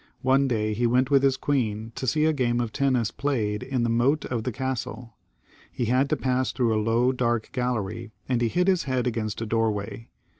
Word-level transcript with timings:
One 0.23 0.47
day 0.47 0.73
he 0.73 0.85
XXXII.] 0.85 0.85
CHARLES 0.85 0.89
VIIL 0.89 0.91
229 0.93 0.93
went 0.97 1.11
with 1.11 1.23
his 1.23 1.37
queen 1.85 1.91
to 1.93 2.07
see 2.07 2.25
a 2.25 2.33
game 2.33 2.59
of 2.59 2.73
tennis 2.73 3.11
played 3.11 3.61
in 3.61 3.83
the 3.83 3.89
moat 3.91 4.25
of 4.25 4.43
the 4.43 4.51
castle. 4.51 5.15
He 5.71 5.85
had 5.85 6.09
to 6.09 6.17
pass 6.17 6.51
through 6.51 6.73
a 6.73 6.81
low, 6.81 7.11
dark 7.11 7.51
gaUery, 7.53 8.09
and 8.27 8.41
he 8.41 8.47
hit 8.47 8.67
his 8.67 8.85
head 8.85 9.05
against 9.05 9.41
a 9.41 9.45
doorway. 9.45 10.07